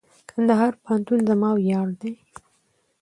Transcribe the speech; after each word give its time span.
کندهار 0.29 0.73
پوهنتون 0.83 1.19
زما 1.29 1.49
ویاړ 1.55 1.87
دئ. 2.01 2.13